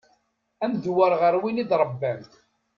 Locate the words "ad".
0.63-0.69